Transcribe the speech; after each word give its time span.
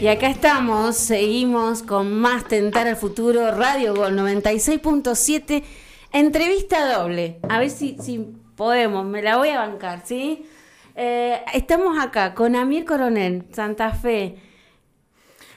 Y 0.00 0.08
acá 0.08 0.28
estamos, 0.28 0.96
seguimos 0.96 1.82
con 1.82 2.12
más 2.18 2.46
Tentar 2.48 2.88
al 2.88 2.96
Futuro, 2.96 3.52
Radio 3.52 3.94
Gol 3.94 4.18
96.7, 4.18 5.62
entrevista 6.12 6.98
doble. 6.98 7.38
A 7.48 7.60
ver 7.60 7.70
si, 7.70 7.96
podemos, 8.56 9.06
me 9.06 9.22
la 9.22 9.36
voy 9.36 9.50
a 9.50 9.60
bancar, 9.60 10.02
¿sí? 10.04 10.46
Eh, 10.96 11.40
estamos 11.54 11.96
acá 11.98 12.34
con 12.34 12.56
Amir 12.56 12.84
Coronel, 12.84 13.44
Santa 13.52 13.92
Fe. 13.92 14.36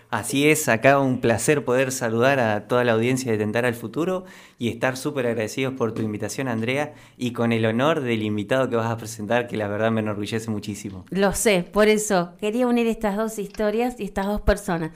Así 0.09 0.49
es, 0.49 0.69
acá 0.69 0.99
un 0.99 1.19
placer 1.19 1.65
poder 1.65 1.91
saludar 1.91 2.39
a 2.39 2.67
toda 2.67 2.85
la 2.85 2.93
audiencia 2.93 3.29
de 3.29 3.37
Tentar 3.37 3.65
al 3.65 3.75
Futuro 3.75 4.23
y 4.57 4.69
estar 4.69 4.95
súper 4.95 5.27
agradecidos 5.27 5.73
por 5.73 5.93
tu 5.93 6.01
invitación, 6.01 6.47
Andrea, 6.47 6.93
y 7.17 7.33
con 7.33 7.51
el 7.51 7.65
honor 7.65 7.99
del 7.99 8.23
invitado 8.23 8.70
que 8.70 8.77
vas 8.77 8.89
a 8.89 8.95
presentar, 8.95 9.47
que 9.47 9.57
la 9.57 9.67
verdad 9.67 9.91
me 9.91 9.99
enorgullece 9.99 10.49
muchísimo. 10.49 11.05
Lo 11.09 11.33
sé, 11.33 11.63
por 11.70 11.89
eso 11.89 12.31
quería 12.39 12.67
unir 12.67 12.88
estas 12.88 13.17
dos 13.17 13.38
historias 13.38 13.99
y 13.99 14.05
estas 14.05 14.27
dos 14.27 14.39
personas. 14.39 14.91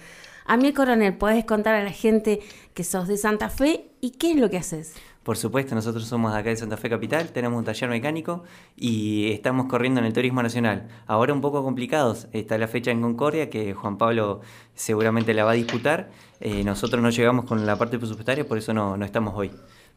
Amir 0.46 0.74
Coronel, 0.74 1.18
¿puedes 1.18 1.44
contar 1.44 1.76
a 1.76 1.84
la 1.84 1.92
gente 1.92 2.40
que 2.74 2.86
sos 2.86 3.10
de 3.10 3.18
Santa 3.18 3.50
Fe 3.50 3.92
y 4.00 4.12
qué 4.12 4.32
es 4.32 4.38
lo 4.38 4.50
que 4.50 4.58
haces? 4.58 4.94
Por 5.24 5.38
supuesto, 5.38 5.76
nosotros 5.76 6.06
somos 6.06 6.34
acá 6.34 6.50
de 6.50 6.56
Santa 6.56 6.78
Fe 6.78 6.90
Capital, 6.90 7.32
tenemos 7.32 7.60
un 7.60 7.64
taller 7.64 7.88
mecánico 7.88 8.44
y 8.76 9.32
estamos 9.32 9.68
corriendo 9.68 10.00
en 10.00 10.08
el 10.08 10.14
Turismo 10.14 10.42
Nacional. 10.42 10.88
Ahora 11.06 11.32
un 11.32 11.42
poco 11.42 11.64
complicados, 11.64 12.28
está 12.32 12.58
la 12.58 12.68
fecha 12.68 12.90
en 12.90 13.02
Concordia 13.02 13.52
que 13.52 13.76
Juan 13.76 14.00
Pablo 14.00 14.42
seguramente 14.74 15.36
la 15.36 15.44
va 15.44 15.52
a 15.52 15.54
disputar. 15.54 16.10
Eh, 16.40 16.64
nosotros 16.64 17.04
no 17.04 17.12
llegamos 17.12 17.46
con 17.46 17.68
la 17.68 17.76
parte 17.76 18.00
presupuestaria, 18.00 18.48
por 18.48 18.58
eso 18.58 18.74
no, 18.74 18.98
no 18.98 19.06
estamos 19.06 19.36
hoy. 19.36 19.52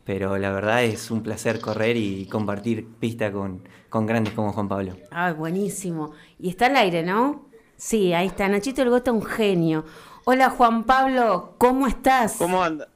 Pero 0.05 0.37
la 0.37 0.51
verdad 0.51 0.85
es 0.85 1.11
un 1.11 1.23
placer 1.23 1.59
correr 1.59 1.97
y 1.97 2.27
compartir 2.27 2.87
pista 2.87 3.33
con, 3.33 3.67
con 3.89 4.05
grandes 4.05 4.35
como 4.35 4.53
Juan 4.53 4.69
Pablo. 4.69 4.99
Ah, 5.11 5.33
buenísimo. 5.33 6.13
Y 6.39 6.51
está 6.51 6.67
al 6.67 6.77
aire, 6.77 7.03
¿no? 7.03 7.47
Sí, 7.79 8.13
ahí 8.13 8.27
está. 8.27 8.47
Nachito 8.47 8.83
El 8.83 8.91
Gota, 8.91 9.11
un 9.11 9.23
genio. 9.23 9.87
Hola 10.27 10.51
Juan 10.51 10.85
Pablo, 10.85 11.55
¿cómo 11.57 11.87
estás? 11.87 12.37
¿Cómo 12.39 12.63
anda? 12.63 12.89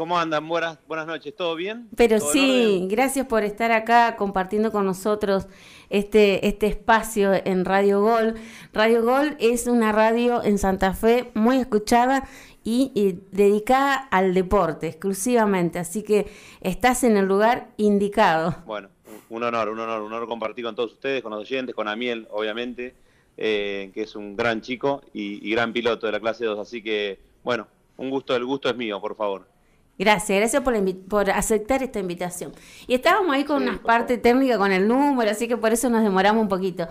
¿Cómo 0.00 0.18
andan? 0.18 0.48
Buenas, 0.48 0.78
buenas 0.88 1.06
noches, 1.06 1.36
¿todo 1.36 1.54
bien? 1.56 1.90
Pero 1.94 2.20
sí, 2.20 2.86
gracias 2.88 3.26
por 3.26 3.44
estar 3.44 3.70
acá 3.70 4.16
compartiendo 4.16 4.72
con 4.72 4.86
nosotros 4.86 5.46
este, 5.90 6.48
este 6.48 6.68
espacio 6.68 7.34
en 7.34 7.66
Radio 7.66 8.00
Gol. 8.00 8.36
Radio 8.72 9.04
Gol 9.04 9.36
es 9.40 9.66
una 9.66 9.92
radio 9.92 10.42
en 10.42 10.56
Santa 10.56 10.94
Fe 10.94 11.30
muy 11.34 11.58
escuchada 11.58 12.26
y, 12.64 13.18
dedicada 13.30 13.94
al 13.94 14.32
deporte 14.32 14.86
exclusivamente, 14.86 15.78
así 15.78 16.02
que 16.02 16.30
estás 16.62 17.04
en 17.04 17.18
el 17.18 17.26
lugar 17.26 17.68
indicado. 17.76 18.56
Bueno, 18.64 18.88
un 19.28 19.42
honor, 19.42 19.68
un 19.68 19.80
honor, 19.80 20.00
un 20.00 20.14
honor 20.14 20.26
compartir 20.26 20.64
con 20.64 20.74
todos 20.74 20.94
ustedes, 20.94 21.22
con 21.22 21.30
los 21.32 21.42
oyentes, 21.42 21.74
con 21.74 21.88
Amiel, 21.88 22.26
obviamente, 22.30 22.94
eh, 23.36 23.90
que 23.92 24.04
es 24.04 24.16
un 24.16 24.34
gran 24.34 24.62
chico 24.62 25.02
y, 25.12 25.46
y 25.46 25.50
gran 25.50 25.74
piloto 25.74 26.06
de 26.06 26.12
la 26.12 26.20
clase 26.20 26.46
2, 26.46 26.58
así 26.58 26.82
que, 26.82 27.18
bueno, 27.44 27.66
un 27.98 28.08
gusto, 28.08 28.34
el 28.34 28.46
gusto 28.46 28.70
es 28.70 28.76
mío, 28.78 28.98
por 28.98 29.14
favor. 29.14 29.59
Gracias, 30.00 30.38
gracias 30.38 30.62
por, 30.62 30.74
por, 31.08 31.30
aceptar 31.30 31.82
esta 31.82 32.00
invitación. 32.00 32.52
Y 32.86 32.94
estábamos 32.94 33.34
ahí 33.34 33.44
con 33.44 33.62
una 33.62 33.82
parte 33.82 34.16
técnica 34.16 34.56
con 34.56 34.72
el 34.72 34.88
número, 34.88 35.30
así 35.30 35.46
que 35.46 35.58
por 35.58 35.74
eso 35.74 35.90
nos 35.90 36.02
demoramos 36.02 36.40
un 36.40 36.48
poquito. 36.48 36.88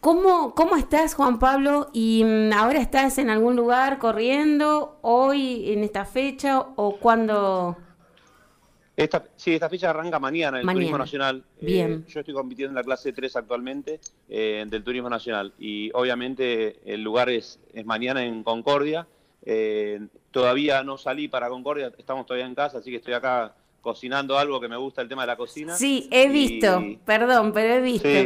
¿Cómo, 0.00 0.52
cómo 0.56 0.74
estás, 0.74 1.14
Juan 1.14 1.38
Pablo? 1.38 1.88
¿Y 1.92 2.24
mm, 2.24 2.52
ahora 2.52 2.80
estás 2.80 3.18
en 3.18 3.30
algún 3.30 3.54
lugar 3.54 4.00
corriendo 4.00 4.98
hoy, 5.02 5.70
en 5.70 5.84
esta 5.84 6.04
fecha, 6.04 6.58
o 6.58 6.96
cuándo...? 6.96 7.76
Esta, 8.96 9.24
sí, 9.36 9.54
esta 9.54 9.68
fecha 9.70 9.90
arranca 9.90 10.18
mañana 10.18 10.60
en 10.60 10.68
el 10.68 10.74
Turismo 10.74 10.98
Nacional. 10.98 11.44
Eh, 11.60 11.64
Bien. 11.64 12.04
yo 12.08 12.18
estoy 12.18 12.34
compitiendo 12.34 12.70
en 12.70 12.74
la 12.74 12.82
clase 12.82 13.12
3 13.12 13.36
actualmente 13.36 14.00
eh, 14.28 14.64
del 14.66 14.82
Turismo 14.82 15.08
Nacional 15.08 15.54
y 15.60 15.92
obviamente 15.94 16.80
el 16.92 17.04
lugar 17.04 17.30
es, 17.30 17.60
es 17.72 17.86
mañana 17.86 18.24
en 18.24 18.42
Concordia. 18.42 19.06
Eh, 19.44 20.00
todavía 20.32 20.82
no 20.82 20.98
salí 20.98 21.28
para 21.28 21.48
Concordia, 21.48 21.92
estamos 21.96 22.26
todavía 22.26 22.46
en 22.46 22.54
casa, 22.54 22.78
así 22.78 22.90
que 22.90 22.96
estoy 22.96 23.14
acá 23.14 23.54
cocinando 23.80 24.38
algo 24.38 24.60
que 24.60 24.68
me 24.68 24.76
gusta 24.76 25.02
el 25.02 25.08
tema 25.08 25.22
de 25.22 25.26
la 25.28 25.36
cocina. 25.36 25.76
Sí, 25.76 26.08
he 26.10 26.28
visto, 26.28 26.82
perdón, 27.04 27.52
pero 27.52 27.74
he 27.74 27.80
visto. 27.80 28.08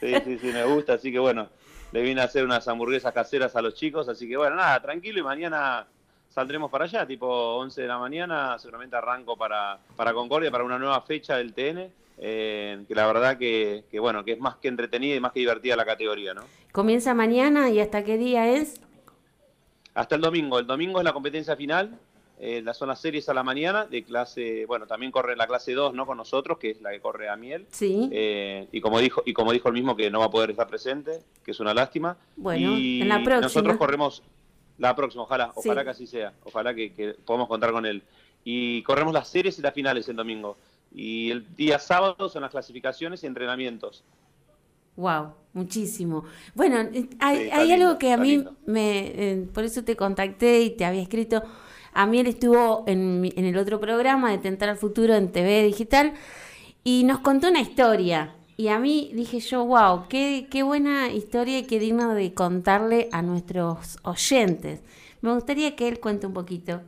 Sí, 0.00 0.14
sí, 0.24 0.38
sí, 0.38 0.46
me 0.52 0.62
gusta, 0.62 0.92
así 0.92 1.10
que 1.10 1.18
bueno, 1.18 1.48
le 1.90 2.02
vine 2.02 2.20
a 2.20 2.24
hacer 2.24 2.44
unas 2.44 2.68
hamburguesas 2.68 3.12
caseras 3.12 3.56
a 3.56 3.62
los 3.62 3.74
chicos, 3.74 4.08
así 4.08 4.28
que 4.28 4.36
bueno, 4.36 4.54
nada, 4.54 4.80
tranquilo 4.80 5.18
y 5.18 5.22
mañana 5.24 5.88
saldremos 6.28 6.70
para 6.70 6.84
allá, 6.84 7.04
tipo 7.04 7.26
11 7.26 7.82
de 7.82 7.88
la 7.88 7.98
mañana, 7.98 8.56
seguramente 8.60 8.94
arranco 8.94 9.36
para, 9.36 9.76
para 9.96 10.12
Concordia, 10.12 10.52
para 10.52 10.62
una 10.62 10.78
nueva 10.78 11.00
fecha 11.02 11.36
del 11.36 11.52
TN. 11.52 11.90
Eh, 12.20 12.84
que 12.86 12.94
la 12.94 13.08
verdad 13.08 13.38
que, 13.38 13.84
que, 13.90 13.98
bueno, 13.98 14.24
que 14.24 14.32
es 14.32 14.38
más 14.38 14.56
que 14.56 14.68
entretenida 14.68 15.16
y 15.16 15.20
más 15.20 15.32
que 15.32 15.40
divertida 15.40 15.74
la 15.74 15.84
categoría, 15.84 16.32
¿no? 16.34 16.42
Comienza 16.70 17.12
mañana 17.14 17.70
y 17.70 17.80
hasta 17.80 18.04
qué 18.04 18.18
día 18.18 18.48
es? 18.48 18.80
Hasta 19.98 20.14
el 20.14 20.20
domingo. 20.20 20.60
El 20.60 20.66
domingo 20.66 21.00
es 21.00 21.04
la 21.04 21.12
competencia 21.12 21.56
final. 21.56 21.98
Eh, 22.40 22.62
las 22.62 22.76
son 22.76 22.86
las 22.86 23.00
series 23.00 23.28
a 23.28 23.34
la 23.34 23.42
mañana 23.42 23.84
de 23.84 24.04
clase, 24.04 24.64
bueno, 24.64 24.86
también 24.86 25.10
corre 25.10 25.34
la 25.34 25.48
clase 25.48 25.72
2, 25.72 25.92
¿no? 25.92 26.06
Con 26.06 26.16
nosotros, 26.16 26.56
que 26.56 26.70
es 26.70 26.80
la 26.80 26.92
que 26.92 27.00
corre 27.00 27.28
a 27.28 27.34
Miel. 27.34 27.66
Sí. 27.72 28.08
Eh, 28.12 28.68
y 28.70 28.80
como 28.80 29.00
dijo 29.00 29.24
y 29.26 29.32
como 29.32 29.52
dijo 29.52 29.66
el 29.66 29.74
mismo 29.74 29.96
que 29.96 30.08
no 30.08 30.20
va 30.20 30.26
a 30.26 30.30
poder 30.30 30.52
estar 30.52 30.68
presente, 30.68 31.24
que 31.44 31.50
es 31.50 31.58
una 31.58 31.74
lástima. 31.74 32.16
Bueno, 32.36 32.76
en 32.76 33.08
la 33.08 33.16
próxima. 33.16 33.40
Nosotros 33.40 33.76
corremos 33.76 34.22
la 34.78 34.94
próxima, 34.94 35.24
ojalá, 35.24 35.50
ojalá 35.56 35.82
que 35.82 35.90
así 35.90 36.06
sea, 36.06 36.32
ojalá 36.44 36.72
que, 36.74 36.92
que 36.92 37.14
podamos 37.24 37.48
contar 37.48 37.72
con 37.72 37.84
él. 37.84 38.04
Y 38.44 38.84
corremos 38.84 39.12
las 39.12 39.26
series 39.26 39.58
y 39.58 39.62
las 39.62 39.74
finales 39.74 40.08
el 40.08 40.14
domingo. 40.14 40.56
Y 40.94 41.32
el 41.32 41.56
día 41.56 41.80
sábado 41.80 42.28
son 42.28 42.42
las 42.42 42.52
clasificaciones 42.52 43.24
y 43.24 43.26
entrenamientos. 43.26 44.04
Wow, 44.98 45.34
muchísimo. 45.52 46.24
Bueno, 46.56 46.80
eh, 46.80 47.08
hay, 47.20 47.70
algo 47.70 47.98
que 47.98 48.12
a 48.12 48.16
mí 48.16 48.44
me, 48.66 49.06
eh, 49.14 49.48
por 49.54 49.62
eso 49.62 49.84
te 49.84 49.94
contacté 49.94 50.60
y 50.62 50.70
te 50.70 50.84
había 50.84 51.02
escrito. 51.02 51.40
A 51.92 52.04
mí 52.06 52.18
él 52.18 52.26
estuvo 52.26 52.82
en, 52.88 53.30
en, 53.36 53.44
el 53.44 53.56
otro 53.56 53.78
programa 53.78 54.32
de 54.32 54.38
Tentar 54.38 54.70
al 54.70 54.76
Futuro 54.76 55.14
en 55.14 55.30
TV 55.30 55.62
Digital 55.62 56.14
y 56.82 57.04
nos 57.04 57.20
contó 57.20 57.48
una 57.48 57.60
historia. 57.60 58.34
Y 58.56 58.68
a 58.68 58.80
mí 58.80 59.12
dije 59.14 59.38
yo, 59.38 59.64
wow, 59.64 60.08
qué, 60.08 60.48
qué 60.50 60.64
buena 60.64 61.12
historia 61.12 61.60
y 61.60 61.62
qué 61.62 61.78
digno 61.78 62.12
de 62.14 62.34
contarle 62.34 63.08
a 63.12 63.22
nuestros 63.22 63.98
oyentes. 64.02 64.82
Me 65.20 65.32
gustaría 65.32 65.76
que 65.76 65.86
él 65.86 66.00
cuente 66.00 66.26
un 66.26 66.32
poquito. 66.32 66.80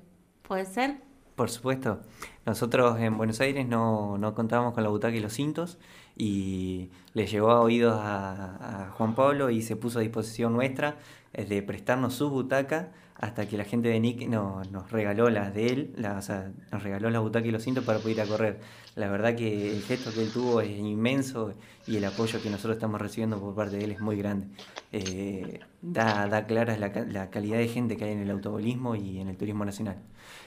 ¿Puede 0.43 0.66
ser? 0.66 1.09
Por 1.41 1.49
supuesto. 1.49 2.01
Nosotros 2.45 3.01
en 3.01 3.17
Buenos 3.17 3.41
Aires 3.41 3.67
no, 3.67 4.19
no 4.19 4.34
contábamos 4.34 4.75
con 4.75 4.83
la 4.83 4.91
butaca 4.91 5.17
y 5.17 5.21
los 5.21 5.33
cintos 5.33 5.78
y 6.15 6.91
le 7.15 7.27
llegó 7.27 7.51
a 7.51 7.62
oídos 7.62 7.99
a, 7.99 8.93
Juan 8.99 9.15
Pablo 9.15 9.49
y 9.49 9.62
se 9.62 9.75
puso 9.75 10.00
a 10.00 10.03
disposición 10.03 10.53
nuestra 10.53 10.99
eh, 11.33 11.47
de 11.47 11.62
prestarnos 11.62 12.12
su 12.12 12.29
butaca 12.29 12.93
hasta 13.20 13.47
que 13.47 13.58
la 13.58 13.64
gente 13.64 13.91
de 13.91 14.00
Nick 14.00 14.26
no, 14.28 14.62
nos 14.72 14.91
regaló 14.91 15.28
las 15.28 15.53
de 15.53 15.66
él, 15.66 15.94
o 15.98 16.22
sea, 16.22 16.50
nos 16.72 16.82
regaló 16.82 17.10
la 17.10 17.20
butaca 17.20 17.47
y 17.47 17.50
los 17.50 17.62
cintos 17.62 17.84
para 17.84 17.98
poder 17.98 18.16
ir 18.16 18.22
a 18.22 18.26
correr. 18.26 18.60
La 18.97 19.10
verdad 19.10 19.34
que 19.34 19.76
el 19.76 19.82
gesto 19.82 20.10
que 20.12 20.22
él 20.22 20.31
tuvo 20.32 20.62
es 20.62 20.70
inmenso 20.70 21.53
y 21.86 21.98
el 21.98 22.04
apoyo 22.06 22.41
que 22.42 22.48
nosotros 22.48 22.76
estamos 22.76 22.98
recibiendo 22.98 23.38
por 23.38 23.54
parte 23.54 23.76
de 23.76 23.84
él 23.84 23.92
es 23.92 24.00
muy 24.00 24.16
grande. 24.16 24.47
Eh, 24.92 25.60
da, 25.82 26.28
da 26.28 26.47
clara 26.47 26.78
la, 26.78 26.88
la, 26.88 27.28
calidad 27.28 27.58
de 27.58 27.69
gente 27.69 27.98
que 27.98 28.04
hay 28.04 28.12
en 28.12 28.20
el 28.20 28.31
automovilismo 28.31 28.97
y 28.97 29.20
en 29.20 29.28
el 29.28 29.37
turismo 29.37 29.66
nacional. 29.66 29.97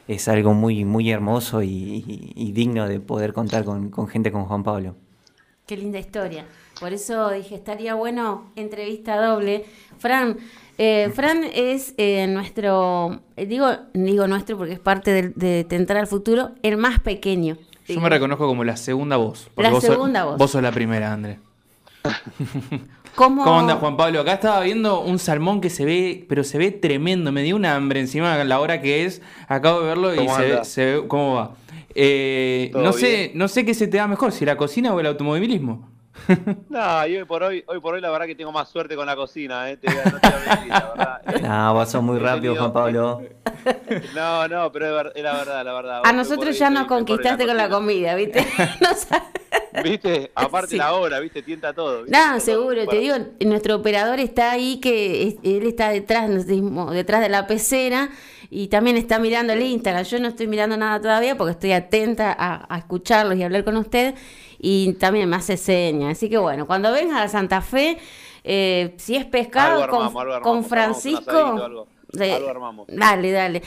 Es 0.08 0.28
algo 0.28 0.56
muy, 0.56 0.84
muy 0.84 1.12
hermoso 1.12 1.62
y, 1.62 2.52
digno 2.54 2.88
de 2.88 3.00
poder 3.00 3.34
contar 3.34 3.66
con, 3.66 3.92
con 3.92 4.08
gente 4.08 4.32
como 4.32 4.46
Juan 4.46 4.64
Pablo. 4.64 4.96
Qué 5.66 5.78
linda 5.78 5.98
historia. 5.98 6.46
Por 6.80 6.92
eso 6.92 7.30
dije, 7.30 7.56
estaría 7.56 7.94
bueno 7.94 8.52
entrevista 8.58 9.16
doble. 9.16 9.66
Fran, 9.98 10.38
eh, 10.78 11.10
Fran 11.16 11.44
es 11.54 11.94
eh, 11.98 12.28
nuestro, 12.28 13.22
eh, 13.38 13.46
digo, 13.46 13.70
digo 13.94 14.28
nuestro 14.28 14.58
porque 14.58 14.74
es 14.74 14.80
parte 14.80 15.12
de, 15.12 15.30
de, 15.30 15.64
Tentar 15.64 15.96
al 15.96 16.08
Futuro, 16.08 16.52
el 16.64 16.76
más 16.76 17.00
pequeño. 17.00 17.58
Yo 17.88 18.02
me 18.02 18.10
reconozco 18.10 18.46
como 18.46 18.66
la 18.66 18.76
segunda 18.76 19.16
voz. 19.16 19.50
La 19.56 19.80
segunda 19.80 20.26
voz. 20.26 20.38
Vos 20.38 20.52
sos 20.52 20.62
la 20.62 20.72
primera, 20.72 21.14
André. 21.14 21.40
¿Cómo... 23.16 23.44
¿Cómo 23.44 23.60
anda 23.60 23.76
Juan 23.76 23.96
Pablo? 23.96 24.20
Acá 24.20 24.34
estaba 24.34 24.60
viendo 24.62 25.02
un 25.02 25.20
salmón 25.20 25.62
que 25.62 25.70
se 25.70 25.86
ve, 25.86 26.26
pero 26.28 26.44
se 26.44 26.58
ve 26.58 26.72
tremendo. 26.72 27.32
Me 27.32 27.44
dio 27.44 27.56
una 27.56 27.76
hambre 27.76 28.02
encima 28.02 28.44
la 28.44 28.60
hora 28.60 28.82
que 28.82 29.06
es. 29.06 29.22
Acabo 29.48 29.82
de 29.82 29.86
verlo 29.86 30.14
y 30.14 30.28
se 30.28 30.42
ve, 30.42 30.66
se 30.66 30.86
ve, 30.86 31.08
¿Cómo 31.08 31.36
va? 31.36 31.56
Eh, 31.96 32.72
no 32.74 32.94
sé, 32.94 33.32
no 33.36 33.48
sé 33.48 33.66
qué 33.66 33.74
se 33.74 33.88
te 33.88 33.98
da 33.98 34.08
mejor, 34.08 34.32
si 34.32 34.46
la 34.46 34.58
cocina 34.58 34.94
o 34.94 35.00
el 35.00 35.08
automovilismo. 35.08 35.94
no, 36.70 37.08
y 37.08 37.18
hoy 37.18 37.26
por 37.26 37.44
hoy, 37.44 37.64
hoy 37.68 37.80
por 37.80 37.96
hoy 37.96 38.02
la 38.02 38.12
verdad 38.12 38.28
que 38.28 38.36
tengo 38.36 38.52
más 38.52 38.70
suerte 38.70 38.96
con 38.96 39.06
la 39.06 39.16
cocina, 39.16 39.70
eh, 39.70 39.78
te 39.78 39.88
no 39.88 40.20
te 40.20 40.30
mentir, 40.48 40.68
la 40.68 40.94
verdad. 40.96 41.22
No, 41.42 41.74
vos 41.74 41.90
sos 41.90 42.04
muy 42.04 42.20
rápido, 42.20 42.56
Juan 42.56 42.74
Pablo. 42.74 43.22
No, 44.14 44.48
no, 44.48 44.72
pero 44.74 45.12
es, 45.14 45.24
la 45.24 45.34
verdad, 45.34 45.64
la 45.64 45.74
verdad. 45.74 46.02
A 46.04 46.12
nosotros 46.12 46.58
ya 46.58 46.70
nos 46.70 46.86
conquistaste 46.86 47.46
con 47.46 47.56
la 47.56 47.70
comida, 47.70 48.14
¿viste? 48.16 48.46
¿Viste? 49.82 50.32
Aparte 50.36 50.76
la 50.76 50.94
hora, 50.94 51.20
¿viste? 51.22 51.42
Tienta 51.44 51.74
todo. 51.74 52.04
No, 52.08 52.40
seguro, 52.42 52.86
te 52.88 52.98
digo, 52.98 53.16
nuestro 53.46 53.76
operador 53.76 54.20
está 54.20 54.52
ahí, 54.52 54.82
que 54.82 55.38
él 55.44 55.64
está 55.66 55.90
detrás, 55.90 56.30
detrás 56.46 57.22
de 57.22 57.30
la 57.30 57.48
pecera 57.48 58.10
y 58.54 58.68
también 58.68 58.98
está 58.98 59.20
mirando 59.20 59.54
el 59.54 59.62
Instagram. 59.62 60.04
Yo 60.06 60.20
no 60.20 60.28
estoy 60.30 60.48
mirando 60.48 60.78
nada 60.78 61.02
todavía 61.02 61.38
porque 61.38 61.52
estoy 61.52 61.72
atenta 61.72 62.36
a, 62.38 62.74
a 62.74 62.78
escucharlos 62.78 63.38
y 63.38 63.44
hablar 63.44 63.64
con 63.64 63.78
usted 63.78 64.16
y 64.60 64.94
también 64.94 65.28
me 65.30 65.36
hace 65.36 65.58
señas. 65.58 66.18
Así 66.18 66.30
que 66.30 66.38
bueno, 66.38 66.68
cuando 66.68 66.92
vengas 66.92 67.22
a 67.22 67.28
Santa 67.28 67.62
Fe, 67.62 67.98
Eh, 68.44 68.94
si 68.98 69.16
es 69.16 69.26
pescado 69.26 69.88
con, 70.42 70.64
Francisco... 70.66 71.88
Dale, 72.88 73.32
dale. 73.32 73.64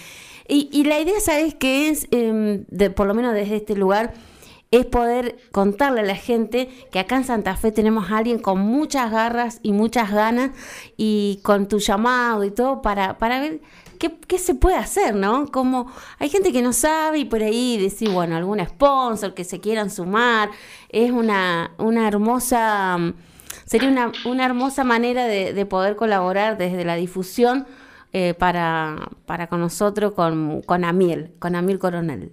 Y, 0.46 0.68
y, 0.70 0.84
la 0.84 1.00
idea, 1.00 1.18
¿sabes 1.18 1.54
qué 1.54 1.88
es? 1.88 2.06
Em, 2.10 2.64
de, 2.68 2.90
por 2.90 3.06
lo 3.06 3.14
menos 3.14 3.34
desde 3.34 3.56
este 3.56 3.74
lugar, 3.74 4.12
es 4.70 4.84
poder 4.84 5.36
contarle 5.50 6.00
a 6.00 6.04
la 6.04 6.14
gente 6.14 6.68
que 6.92 6.98
acá 6.98 7.16
en 7.16 7.24
Santa 7.24 7.56
Fe 7.56 7.72
tenemos 7.72 8.10
a 8.10 8.18
alguien 8.18 8.38
con 8.38 8.60
muchas 8.60 9.10
garras 9.10 9.60
y 9.62 9.72
muchas 9.72 10.12
ganas 10.12 10.50
y 10.96 11.40
con 11.42 11.66
tu 11.68 11.78
llamado 11.78 12.44
y 12.44 12.50
todo 12.50 12.82
para, 12.82 13.18
para 13.18 13.40
ver 13.40 13.60
qué, 13.96 14.38
se 14.38 14.54
puede 14.54 14.76
hacer, 14.76 15.14
¿no? 15.14 15.46
Como 15.50 15.92
hay 16.18 16.28
gente 16.28 16.52
que 16.52 16.62
no 16.62 16.72
sabe 16.72 17.18
y 17.18 17.24
por 17.24 17.42
ahí 17.42 17.78
decir, 17.78 18.10
bueno, 18.10 18.36
algún 18.36 18.64
sponsor 18.64 19.34
que 19.34 19.44
se 19.44 19.60
quieran 19.60 19.90
sumar, 19.90 20.50
es 20.88 21.10
una, 21.10 21.72
una 21.78 22.08
hermosa, 22.08 22.98
sería 23.64 23.88
una, 23.88 24.12
una 24.24 24.44
hermosa 24.44 24.84
manera 24.84 25.26
de, 25.26 25.66
poder 25.66 25.96
colaborar 25.96 26.58
desde 26.58 26.84
la 26.84 26.96
difusión 26.96 27.66
eh, 28.12 28.34
para, 28.34 29.10
para 29.26 29.48
con 29.48 29.60
nosotros, 29.60 30.12
con, 30.12 30.62
con 30.62 30.84
Amiel, 30.84 31.32
con 31.38 31.56
Amiel 31.56 31.78
Coronel. 31.78 32.32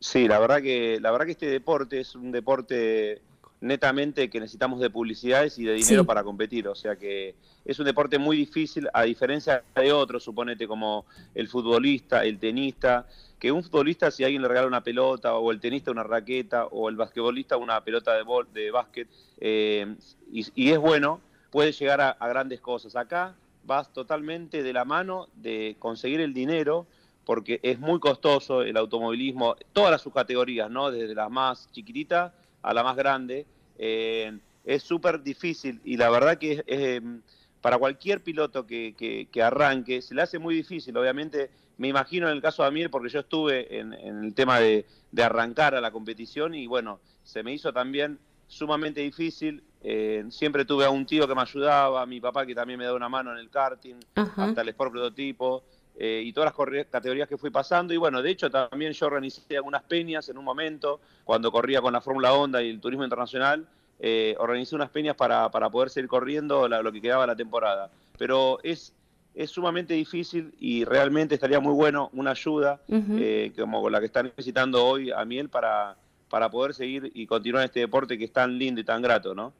Sí, 0.00 0.26
la 0.26 0.38
verdad 0.38 0.62
que 0.62 0.98
la 1.00 1.10
verdad 1.10 1.26
que 1.26 1.32
este 1.32 1.46
deporte 1.46 2.00
es 2.00 2.14
un 2.14 2.32
deporte 2.32 3.20
netamente 3.60 4.30
que 4.30 4.40
necesitamos 4.40 4.80
de 4.80 4.90
publicidades 4.90 5.58
y 5.58 5.64
de 5.64 5.74
dinero 5.74 6.04
para 6.04 6.24
competir, 6.24 6.66
o 6.68 6.74
sea 6.74 6.96
que 6.96 7.34
es 7.64 7.78
un 7.78 7.84
deporte 7.84 8.18
muy 8.18 8.36
difícil 8.36 8.88
a 8.92 9.02
diferencia 9.02 9.62
de 9.74 9.92
otros, 9.92 10.24
suponete 10.24 10.66
como 10.66 11.04
el 11.34 11.46
futbolista, 11.48 12.24
el 12.24 12.38
tenista, 12.38 13.06
que 13.38 13.52
un 13.52 13.62
futbolista 13.62 14.10
si 14.10 14.24
alguien 14.24 14.42
le 14.42 14.48
regala 14.48 14.66
una 14.66 14.82
pelota 14.82 15.34
o 15.36 15.50
el 15.50 15.60
tenista 15.60 15.90
una 15.90 16.02
raqueta 16.02 16.66
o 16.66 16.88
el 16.88 16.96
basquetbolista 16.96 17.56
una 17.56 17.82
pelota 17.82 18.14
de, 18.14 18.24
de 18.52 18.70
básquet 18.70 19.08
eh, 19.40 19.94
y, 20.32 20.70
es 20.70 20.78
bueno, 20.78 21.20
puede 21.50 21.72
llegar 21.72 22.00
a 22.00 22.28
grandes 22.28 22.60
cosas. 22.60 22.96
Acá 22.96 23.34
vas 23.64 23.92
totalmente 23.92 24.62
de 24.62 24.72
la 24.72 24.84
mano 24.84 25.28
de 25.34 25.76
conseguir 25.78 26.20
el 26.20 26.32
dinero 26.32 26.86
porque 27.24 27.60
es 27.62 27.78
muy 27.78 28.00
costoso 28.00 28.62
el 28.62 28.76
automovilismo, 28.76 29.56
todas 29.72 29.90
las 29.90 30.02
subcategorías, 30.02 30.70
¿no? 30.70 30.90
Desde 30.90 31.14
la 31.14 31.28
más 31.28 31.70
chiquitita 31.72 32.34
a 32.62 32.74
la 32.74 32.82
más 32.82 32.96
grande. 32.96 33.46
Eh, 33.78 34.38
es 34.64 34.82
súper 34.82 35.22
difícil 35.22 35.80
y 35.84 35.96
la 35.96 36.10
verdad 36.10 36.38
que 36.38 36.52
es, 36.52 36.64
em, 36.66 37.22
para 37.60 37.78
cualquier 37.78 38.22
piloto 38.22 38.66
que, 38.66 39.28
arranque 39.42 40.02
se 40.02 40.14
le 40.14 40.22
hace 40.22 40.38
muy 40.38 40.54
difícil. 40.54 40.96
Obviamente, 40.96 41.50
me 41.78 41.88
imagino 41.88 42.28
en 42.28 42.34
el 42.34 42.42
caso 42.42 42.62
de 42.62 42.68
Amir, 42.68 42.90
porque 42.90 43.08
yo 43.08 43.20
estuve 43.20 43.78
en, 43.78 43.92
el 43.92 44.34
tema 44.34 44.60
de, 44.60 44.86
arrancar 45.22 45.74
a 45.74 45.80
la 45.80 45.90
competición 45.90 46.54
y 46.54 46.66
bueno, 46.66 47.00
se 47.22 47.42
me 47.42 47.52
hizo 47.52 47.72
también 47.72 48.18
sumamente 48.46 49.00
difícil. 49.00 49.62
Eh, 49.82 50.24
siempre 50.30 50.64
tuve 50.64 50.84
a 50.84 50.90
un 50.90 51.06
tío 51.06 51.26
que 51.26 51.34
me 51.34 51.40
ayudaba, 51.40 52.02
a 52.02 52.06
mi 52.06 52.20
papá 52.20 52.44
que 52.44 52.54
también 52.54 52.78
me 52.78 52.84
da 52.84 52.94
una 52.94 53.08
mano 53.08 53.32
en 53.32 53.38
el 53.38 53.48
karting, 53.50 53.96
hasta 54.14 54.60
el 54.60 54.68
Sport 54.68 54.92
Prototipo. 54.92 55.64
Eh, 56.02 56.22
y 56.24 56.32
todas 56.32 56.50
las 56.56 56.86
categorías 56.86 57.28
que 57.28 57.36
fui 57.36 57.50
pasando. 57.50 57.92
Y 57.92 57.98
bueno, 57.98 58.22
de 58.22 58.30
hecho 58.30 58.50
también 58.50 58.92
yo 58.92 59.04
organizé 59.04 59.54
algunas 59.54 59.82
peñas 59.82 60.30
en 60.30 60.38
un 60.38 60.44
momento, 60.46 60.98
cuando 61.24 61.52
corría 61.52 61.82
con 61.82 61.92
la 61.92 62.00
Fórmula 62.00 62.32
Honda 62.32 62.62
y 62.62 62.70
el 62.70 62.80
Turismo 62.80 63.04
Internacional, 63.04 63.66
eh, 63.98 64.34
organicé 64.38 64.74
unas 64.74 64.88
peñas 64.88 65.14
para, 65.14 65.50
para 65.50 65.68
poder 65.68 65.90
seguir 65.90 66.08
corriendo 66.08 66.66
lo 66.66 66.90
que 66.90 67.02
quedaba 67.02 67.26
la 67.26 67.36
temporada. 67.36 67.90
Pero 68.16 68.60
es, 68.62 68.94
es 69.34 69.50
sumamente 69.50 69.92
difícil 69.92 70.54
y 70.58 70.86
realmente 70.86 71.34
estaría 71.34 71.60
muy 71.60 71.74
bueno 71.74 72.08
una 72.14 72.30
ayuda 72.30 72.80
eh, 72.88 73.52
como 73.54 73.90
la 73.90 74.00
que 74.00 74.06
están 74.06 74.24
necesitando 74.24 74.82
hoy 74.82 75.10
a 75.10 75.22
Miel 75.26 75.50
para, 75.50 75.96
para 76.30 76.50
poder 76.50 76.72
seguir 76.72 77.12
y 77.14 77.26
continuar 77.26 77.66
este 77.66 77.80
deporte 77.80 78.16
que 78.16 78.24
es 78.24 78.32
tan 78.32 78.56
lindo 78.56 78.80
y 78.80 78.84
tan 78.84 79.02
grato, 79.02 79.34
¿no? 79.34 79.52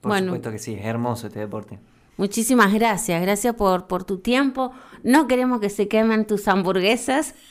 Por 0.00 0.18
supuesto 0.18 0.50
que 0.50 0.58
sí, 0.58 0.74
es 0.74 0.84
hermoso 0.84 1.28
este 1.28 1.38
deporte. 1.38 1.78
Muchísimas 2.16 2.72
gracias, 2.72 3.20
gracias 3.20 3.54
por, 3.54 3.86
por 3.86 4.04
tu 4.04 4.18
tiempo. 4.18 4.72
No 5.02 5.26
queremos 5.26 5.60
que 5.60 5.70
se 5.70 5.88
quemen 5.88 6.26
tus 6.26 6.48
hamburguesas. 6.48 7.34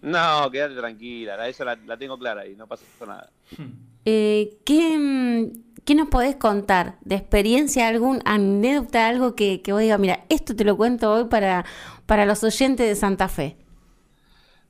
No, 0.00 0.50
quédate 0.50 0.74
tranquila, 0.74 1.46
esa 1.46 1.62
la, 1.66 1.98
tengo 1.98 2.16
clara 2.16 2.46
y 2.46 2.56
no 2.56 2.66
pasa 2.66 2.84
nada. 3.06 3.30
Eh, 4.08 4.58
¿qué, 4.64 5.50
¿qué, 5.84 5.96
nos 5.96 6.06
podés 6.06 6.36
contar 6.36 6.96
de 7.00 7.16
experiencia, 7.16 7.88
algún 7.88 8.20
anécdota, 8.24 9.08
algo 9.08 9.34
que, 9.34 9.62
que 9.62 9.72
vos 9.72 9.80
digas, 9.80 9.98
mira, 9.98 10.24
esto 10.28 10.54
te 10.54 10.62
lo 10.62 10.76
cuento 10.76 11.12
hoy 11.12 11.24
para, 11.24 11.64
para 12.06 12.24
los 12.24 12.44
oyentes 12.44 12.88
de 12.88 12.94
Santa 12.94 13.26
Fe? 13.28 13.56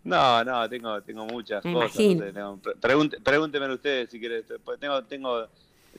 No, 0.04 0.44
no, 0.44 0.68
tengo, 0.70 1.02
tengo 1.02 1.26
muchas 1.26 1.62
cosas. 1.62 1.98
pregúntenme 2.80 3.74
ustedes 3.74 4.08
si 4.08 4.20
quieren. 4.20 4.44
Tengo, 4.80 5.04
tengo 5.04 5.48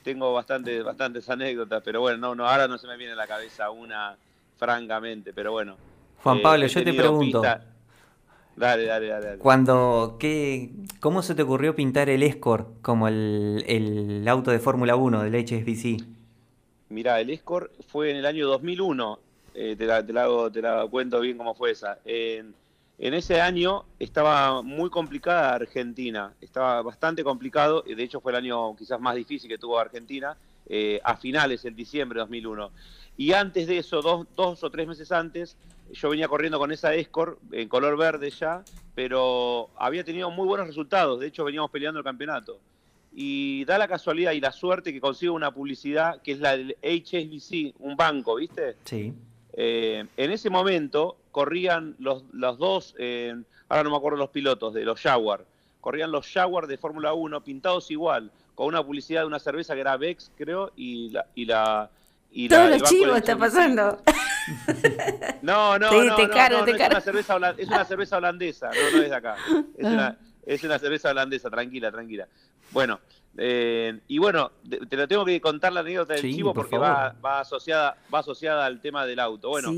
tengo 0.08 0.32
bastantes, 0.32 0.82
bastantes 0.82 1.28
anécdotas, 1.28 1.82
pero 1.84 2.00
bueno, 2.00 2.16
no, 2.16 2.34
no, 2.34 2.48
ahora 2.48 2.66
no 2.66 2.78
se 2.78 2.86
me 2.86 2.96
viene 2.96 3.12
a 3.12 3.16
la 3.16 3.26
cabeza 3.26 3.70
una, 3.70 4.16
francamente, 4.56 5.34
pero 5.34 5.52
bueno. 5.52 5.76
Juan 6.22 6.40
Pablo, 6.40 6.64
eh, 6.64 6.68
yo 6.68 6.82
te 6.82 6.94
pregunto. 6.94 7.42
Dale, 7.42 8.86
dale, 8.86 9.06
dale, 9.06 9.38
Cuando, 9.38 10.16
¿qué, 10.18 10.70
¿Cómo 10.98 11.20
se 11.22 11.34
te 11.34 11.42
ocurrió 11.42 11.76
pintar 11.76 12.08
el 12.08 12.22
Escort 12.22 12.80
como 12.80 13.06
el, 13.06 13.62
el 13.68 14.26
auto 14.26 14.50
de 14.50 14.58
Fórmula 14.58 14.96
1 14.96 15.24
del 15.24 15.44
HSBC? 15.44 16.02
Mirá, 16.88 17.20
el 17.20 17.28
Escort 17.28 17.70
fue 17.88 18.10
en 18.10 18.16
el 18.16 18.24
año 18.24 18.48
2001, 18.48 19.18
eh, 19.54 19.76
te, 19.76 19.84
la, 19.84 20.04
te, 20.04 20.14
la 20.14 20.50
te, 20.50 20.62
la, 20.62 20.86
cuento 20.86 21.20
bien 21.20 21.36
cómo 21.36 21.54
fue 21.54 21.72
esa. 21.72 21.98
En, 22.06 22.54
en 22.98 23.14
ese 23.14 23.40
año 23.40 23.84
estaba 23.98 24.62
muy 24.62 24.90
complicada 24.90 25.54
Argentina, 25.54 26.34
estaba 26.40 26.82
bastante 26.82 27.22
complicado, 27.22 27.84
y 27.86 27.94
de 27.94 28.02
hecho 28.02 28.20
fue 28.20 28.32
el 28.32 28.38
año 28.38 28.74
quizás 28.76 29.00
más 29.00 29.14
difícil 29.14 29.48
que 29.48 29.58
tuvo 29.58 29.78
Argentina, 29.78 30.36
eh, 30.66 31.00
a 31.04 31.16
finales, 31.16 31.64
el 31.64 31.76
diciembre 31.76 32.16
de 32.16 32.22
2001. 32.22 32.70
Y 33.16 33.32
antes 33.32 33.68
de 33.68 33.78
eso, 33.78 34.02
dos, 34.02 34.26
dos, 34.36 34.62
o 34.64 34.70
tres 34.70 34.88
meses 34.88 35.12
antes, 35.12 35.56
yo 35.92 36.10
venía 36.10 36.28
corriendo 36.28 36.58
con 36.58 36.72
esa 36.72 36.94
Escort 36.94 37.38
en 37.52 37.68
color 37.68 37.96
verde 37.96 38.30
ya, 38.30 38.64
pero 38.94 39.70
había 39.76 40.02
tenido 40.02 40.30
muy 40.30 40.46
buenos 40.46 40.66
resultados, 40.66 41.20
de 41.20 41.28
hecho 41.28 41.44
veníamos 41.44 41.70
peleando 41.70 42.00
el 42.00 42.04
campeonato. 42.04 42.58
Y 43.14 43.64
da 43.64 43.78
la 43.78 43.88
casualidad 43.88 44.32
y 44.32 44.40
la 44.40 44.52
suerte 44.52 44.92
que 44.92 45.00
consigo 45.00 45.34
una 45.34 45.52
publicidad 45.52 46.20
que 46.20 46.32
es 46.32 46.40
la 46.40 46.56
del 46.56 46.76
HSBC, 46.82 47.74
un 47.78 47.96
banco, 47.96 48.34
¿viste? 48.36 48.76
Sí. 48.84 49.14
Eh, 49.60 50.06
en 50.16 50.30
ese 50.30 50.50
momento 50.50 51.16
corrían 51.32 51.96
los, 51.98 52.22
los 52.32 52.58
dos, 52.58 52.94
eh, 52.96 53.34
ahora 53.68 53.82
no 53.82 53.90
me 53.90 53.96
acuerdo 53.96 54.16
los 54.16 54.30
pilotos, 54.30 54.72
de 54.72 54.84
los 54.84 55.00
Jaguar, 55.00 55.44
corrían 55.80 56.12
los 56.12 56.32
Jaguar 56.32 56.68
de 56.68 56.78
Fórmula 56.78 57.12
1 57.12 57.42
pintados 57.42 57.90
igual, 57.90 58.30
con 58.54 58.68
una 58.68 58.84
publicidad 58.84 59.22
de 59.22 59.26
una 59.26 59.40
cerveza 59.40 59.74
que 59.74 59.80
era 59.80 59.96
Bex, 59.96 60.30
creo, 60.38 60.70
y 60.76 61.10
la... 61.10 61.26
Y 61.34 61.44
la 61.46 61.90
y 62.30 62.48
Todos 62.48 62.70
los 62.70 62.82
chivos 62.84 63.16
está 63.16 63.36
pasando. 63.36 64.00
No, 65.42 65.78
no, 65.78 65.90
no, 65.90 66.04
no, 66.04 66.18
es, 66.18 66.88
una 66.88 67.00
cerveza 67.00 67.54
es 67.56 67.68
una 67.68 67.84
cerveza 67.84 68.16
holandesa, 68.16 68.68
no, 68.68 68.96
no 68.96 69.02
es 69.02 69.10
de 69.10 69.16
acá. 69.16 69.36
Es 69.76 69.84
una, 69.84 70.18
es 70.46 70.64
una 70.64 70.78
cerveza 70.78 71.10
holandesa, 71.10 71.50
tranquila, 71.50 71.90
tranquila. 71.90 72.28
Bueno, 72.70 73.00
eh, 73.40 74.00
y 74.08 74.18
bueno, 74.18 74.50
te, 74.68 74.96
lo 74.96 75.06
tengo 75.06 75.24
que 75.24 75.40
contar 75.40 75.72
la 75.72 75.80
anécdota 75.80 76.14
del 76.14 76.22
chivo 76.22 76.52
porque 76.52 76.76
va, 76.76 77.14
va, 77.24 77.40
asociada, 77.40 77.96
va 78.12 78.18
asociada 78.18 78.66
al 78.66 78.80
tema 78.80 79.06
del 79.06 79.20
auto. 79.20 79.50
Bueno, 79.50 79.72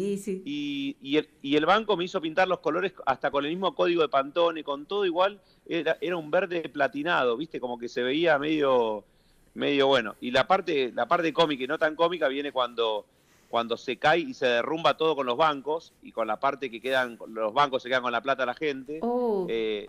Y, 0.46 0.96
y, 1.02 1.18
el, 1.18 1.28
y, 1.42 1.56
el, 1.56 1.66
banco 1.66 1.94
me 1.94 2.04
hizo 2.04 2.22
pintar 2.22 2.48
los 2.48 2.60
colores 2.60 2.94
hasta 3.04 3.30
con 3.30 3.44
el 3.44 3.50
mismo 3.50 3.74
código 3.74 4.00
de 4.00 4.08
Pantone, 4.08 4.64
con 4.64 4.86
todo 4.86 5.04
igual, 5.04 5.40
era, 5.66 5.98
era 6.00 6.16
un 6.16 6.30
verde 6.30 6.70
platinado, 6.70 7.36
viste, 7.36 7.60
como 7.60 7.78
que 7.78 7.90
se 7.90 8.02
veía 8.02 8.38
medio, 8.38 9.04
medio 9.52 9.88
bueno. 9.88 10.14
Y 10.22 10.30
la 10.30 10.46
parte, 10.46 10.90
la 10.94 11.06
parte 11.06 11.30
cómica 11.34 11.62
y 11.62 11.66
no 11.66 11.78
tan 11.78 11.96
cómica 11.96 12.28
viene 12.28 12.52
cuando 12.52 13.04
cuando 13.50 13.76
se 13.76 13.98
cae 13.98 14.20
y 14.20 14.32
se 14.32 14.46
derrumba 14.46 14.96
todo 14.96 15.16
con 15.16 15.26
los 15.26 15.36
bancos 15.36 15.92
y 16.02 16.12
con 16.12 16.28
la 16.28 16.38
parte 16.38 16.70
que 16.70 16.80
quedan, 16.80 17.18
los 17.26 17.52
bancos 17.52 17.82
se 17.82 17.88
quedan 17.88 18.02
con 18.02 18.12
la 18.12 18.22
plata 18.22 18.42
de 18.42 18.46
la 18.46 18.54
gente. 18.54 19.00
Oh, 19.02 19.44
eh, 19.50 19.88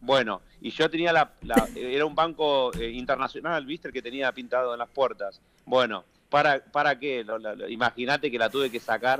bueno, 0.00 0.42
y 0.60 0.70
yo 0.70 0.88
tenía 0.88 1.12
la, 1.12 1.32
era 1.74 2.06
un 2.06 2.14
banco 2.14 2.72
eh, 2.78 2.88
internacional, 2.90 3.66
¿viste? 3.66 3.88
El 3.88 3.94
que 3.94 4.00
tenía 4.00 4.30
pintado 4.30 4.72
en 4.72 4.78
las 4.78 4.88
puertas. 4.88 5.40
Bueno, 5.64 6.04
¿para, 6.28 6.62
para 6.62 7.00
qué? 7.00 7.26
Imagínate 7.68 8.30
que 8.30 8.38
la 8.38 8.48
tuve 8.48 8.70
que 8.70 8.78
sacar. 8.78 9.18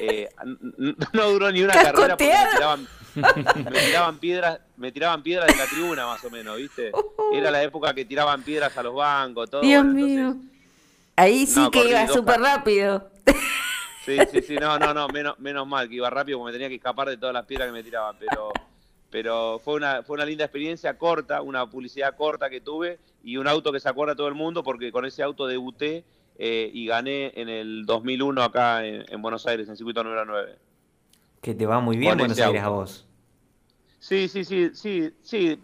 Eh, 0.00 0.28
no 1.12 1.30
duró 1.30 1.50
ni 1.50 1.62
una 1.62 1.74
carrera 1.74 2.16
porque 2.16 2.32
me 2.32 2.54
tiraban, 2.54 2.88
me 3.72 3.80
tiraban 3.80 4.18
piedras, 4.18 4.60
me 4.76 4.92
tiraban 4.92 5.22
piedras 5.24 5.48
de 5.48 5.56
la 5.56 5.66
tribuna 5.66 6.06
más 6.06 6.24
o 6.24 6.30
menos, 6.30 6.56
¿viste? 6.58 6.92
Era 7.32 7.50
la 7.50 7.60
época 7.60 7.92
que 7.92 8.04
tiraban 8.04 8.44
piedras 8.44 8.76
a 8.76 8.84
los 8.84 8.94
bancos, 8.94 9.50
todo. 9.50 9.62
Dios 9.62 9.84
mío. 9.84 10.36
Ahí 11.16 11.44
sí 11.44 11.68
que 11.70 11.90
iba 11.90 12.06
súper 12.06 12.40
rápido. 12.40 13.11
Sí, 14.04 14.16
sí, 14.32 14.42
sí, 14.42 14.56
no, 14.56 14.78
no, 14.78 14.92
no, 14.92 15.06
menos, 15.08 15.38
menos 15.38 15.66
mal 15.66 15.88
que 15.88 15.94
iba 15.94 16.10
rápido 16.10 16.38
porque 16.38 16.50
me 16.50 16.52
tenía 16.52 16.68
que 16.68 16.74
escapar 16.74 17.08
de 17.08 17.16
todas 17.16 17.32
las 17.32 17.46
piedras 17.46 17.68
que 17.68 17.72
me 17.72 17.84
tiraban, 17.84 18.16
pero, 18.18 18.52
pero 19.10 19.60
fue, 19.62 19.74
una, 19.74 20.02
fue 20.02 20.14
una 20.14 20.24
linda 20.24 20.44
experiencia 20.44 20.98
corta, 20.98 21.40
una 21.40 21.66
publicidad 21.70 22.16
corta 22.16 22.50
que 22.50 22.60
tuve 22.60 22.98
y 23.22 23.36
un 23.36 23.46
auto 23.46 23.70
que 23.70 23.78
se 23.78 23.88
acuerda 23.88 24.16
todo 24.16 24.26
el 24.26 24.34
mundo 24.34 24.64
porque 24.64 24.90
con 24.90 25.04
ese 25.04 25.22
auto 25.22 25.46
debuté 25.46 26.04
eh, 26.36 26.68
y 26.74 26.86
gané 26.86 27.32
en 27.36 27.48
el 27.48 27.86
2001 27.86 28.42
acá 28.42 28.84
en, 28.84 29.22
Buenos 29.22 29.46
Aires, 29.46 29.68
en 29.68 29.76
circuito 29.76 30.02
número 30.02 30.24
9. 30.24 30.56
Que 31.40 31.54
te 31.54 31.64
va 31.64 31.78
muy 31.78 31.96
bien 31.96 32.18
Buenos 32.18 32.40
Aires 32.40 32.62
a 32.62 32.68
vos. 32.70 33.06
Sí, 34.00 34.26
sí, 34.26 34.44
sí, 34.44 34.70
sí, 34.74 35.12
sí. 35.22 35.60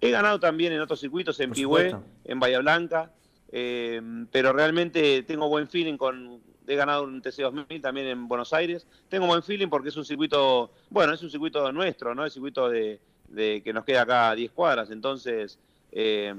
He 0.00 0.10
ganado 0.10 0.40
también 0.40 0.72
en 0.72 0.80
otros 0.80 0.98
circuitos, 0.98 1.38
en 1.38 1.52
Pigüé, 1.52 1.94
en 2.24 2.40
Bahía 2.40 2.58
Blanca, 2.58 3.12
eh, 3.52 4.00
pero 4.32 4.52
realmente 4.52 5.22
tengo 5.22 5.48
buen 5.48 5.68
feeling 5.68 5.96
con, 5.96 6.40
he 6.68 6.76
ganado 6.76 7.04
un 7.04 7.22
TC2000 7.22 7.80
también 7.80 8.06
en 8.06 8.28
Buenos 8.28 8.52
Aires, 8.52 8.86
tengo 9.08 9.26
buen 9.26 9.42
feeling 9.42 9.68
porque 9.68 9.88
es 9.88 9.96
un 9.96 10.04
circuito, 10.04 10.70
bueno, 10.90 11.12
es 11.12 11.22
un 11.22 11.30
circuito 11.30 11.70
nuestro, 11.72 12.14
¿no? 12.14 12.24
Es 12.24 12.32
circuito 12.32 12.68
de, 12.68 13.00
que 13.34 13.72
nos 13.72 13.84
queda 13.84 14.02
acá 14.02 14.30
a 14.30 14.34
10 14.34 14.52
cuadras, 14.52 14.90
entonces 14.90 15.58
eh, 15.92 16.34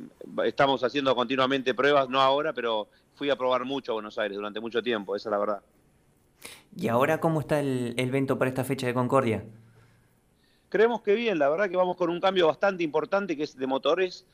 estamos 0.45 0.83
haciendo 0.83 1.15
continuamente 1.15 1.73
pruebas, 1.73 2.09
no 2.09 2.21
ahora, 2.21 2.53
pero 2.53 2.87
fui 3.15 3.29
a 3.29 3.35
probar 3.35 3.65
mucho 3.65 3.91
a 3.91 3.95
Buenos 3.95 4.17
Aires 4.17 4.37
durante 4.37 4.59
mucho 4.59 4.81
tiempo, 4.81 5.15
esa 5.15 5.29
es 5.29 5.31
la 5.31 5.37
verdad. 5.39 5.61
¿Y 6.75 6.87
ahora 6.87 7.19
cómo 7.19 7.41
está 7.41 7.59
el, 7.59 7.93
el 7.97 8.07
evento 8.07 8.37
para 8.37 8.49
esta 8.49 8.63
fecha 8.63 8.87
de 8.87 8.93
Concordia? 8.93 9.43
Creemos 10.69 11.01
que 11.01 11.15
bien, 11.15 11.39
la 11.39 11.49
verdad 11.49 11.69
que 11.69 11.75
vamos 11.75 11.97
con 11.97 12.11
un 12.11 12.21
cambio 12.21 12.45
bastante 12.45 12.83
importante 12.83 13.35
que 13.35 13.43
es 13.43 13.57
de 13.57 13.65
motores. 13.65 14.25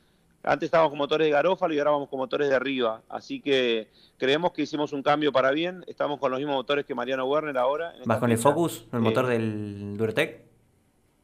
Antes 0.46 0.68
estábamos 0.68 0.90
con 0.90 0.98
motores 0.98 1.26
de 1.26 1.32
Garófalo 1.32 1.74
y 1.74 1.78
ahora 1.78 1.90
vamos 1.90 2.08
con 2.08 2.20
motores 2.20 2.48
de 2.48 2.54
arriba. 2.54 3.02
Así 3.08 3.40
que 3.40 3.88
creemos 4.16 4.52
que 4.52 4.62
hicimos 4.62 4.92
un 4.92 5.02
cambio 5.02 5.32
para 5.32 5.50
bien. 5.50 5.84
Estamos 5.88 6.20
con 6.20 6.30
los 6.30 6.38
mismos 6.38 6.54
motores 6.54 6.86
que 6.86 6.94
Mariano 6.94 7.24
Werner 7.26 7.58
ahora. 7.58 7.92
¿Vas 8.04 8.18
con 8.20 8.30
el 8.30 8.38
Focus, 8.38 8.86
el 8.92 9.00
motor 9.00 9.24
eh, 9.24 9.28
del 9.30 9.96
Duratec? 9.96 10.42